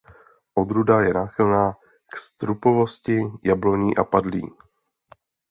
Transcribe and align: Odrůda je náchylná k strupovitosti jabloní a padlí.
Odrůda 0.53 1.01
je 1.01 1.13
náchylná 1.13 1.73
k 2.13 2.17
strupovitosti 2.17 3.21
jabloní 3.43 3.97
a 3.97 4.03
padlí. 4.03 4.51